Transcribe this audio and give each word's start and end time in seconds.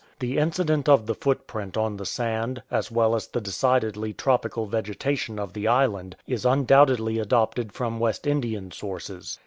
The 0.17 0.39
incident 0.39 0.89
of 0.89 1.05
the 1.05 1.13
footprint 1.13 1.77
on 1.77 1.95
the 1.97 2.07
sand, 2.07 2.63
as 2.71 2.89
well 2.89 3.15
as 3.15 3.27
the 3.27 3.39
decidedly 3.39 4.13
tropical 4.13 4.65
vegetation 4.65 5.37
of 5.37 5.53
the 5.53 5.67
island, 5.67 6.15
is 6.25 6.43
undoubtedly 6.43 7.19
adopted 7.19 7.71
from 7.71 7.99
West 7.99 8.25
Indian 8.25 8.71
sources. 8.71 9.37